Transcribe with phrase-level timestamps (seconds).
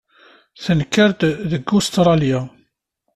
[0.63, 1.21] Tenker-d
[1.51, 2.39] deg Ustṛalya.